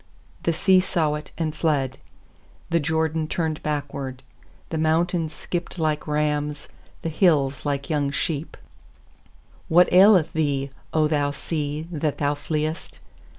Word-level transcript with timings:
3The 0.43 0.55
sea 0.55 0.79
saw 0.79 1.13
it, 1.13 1.29
and 1.37 1.55
fled; 1.55 1.99
The 2.71 2.79
Jordan 2.79 3.27
turned 3.27 3.61
backward. 3.61 4.23
4The 4.71 4.79
mountains 4.79 5.31
skipped 5.31 5.77
like 5.77 6.07
rams, 6.07 6.67
The 7.03 7.09
hills 7.09 7.67
like 7.67 7.87
young 7.91 8.09
sheep* 8.09 8.57
8What 9.69 9.93
aileth 9.93 10.33
thee, 10.33 10.71
0 10.91 11.07
thou 11.07 11.29
sea, 11.29 11.85
that 11.91 12.17
thou 12.17 12.33
fleest? 12.33 12.97